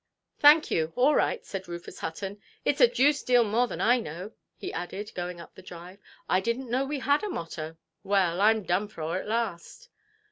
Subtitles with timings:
[0.39, 4.31] "Thank you, all right", said Rufus Hutton; "itʼs a deuced deal more than I know",
[4.57, 5.99] he added, going up the drive.
[6.27, 7.77] "I didnʼt know we had a motto.
[8.03, 9.89] Well, Iʼm done for at last"!